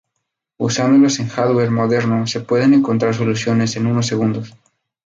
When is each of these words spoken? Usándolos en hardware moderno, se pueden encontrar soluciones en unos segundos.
Usándolos 0.57 1.19
en 1.19 1.27
hardware 1.27 1.69
moderno, 1.69 2.25
se 2.25 2.39
pueden 2.39 2.73
encontrar 2.73 3.13
soluciones 3.13 3.75
en 3.75 3.85
unos 3.85 4.07
segundos. 4.07 4.51